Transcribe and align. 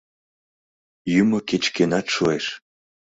Йӱмӧ 1.13 1.39
кеч-кӧнат 1.49 2.07
шуэш... 2.15 2.45